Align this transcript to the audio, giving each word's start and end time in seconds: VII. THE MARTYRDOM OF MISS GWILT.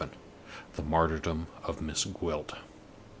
VII. 0.01 0.09
THE 0.77 0.81
MARTYRDOM 0.81 1.45
OF 1.63 1.79
MISS 1.79 2.05
GWILT. 2.05 2.55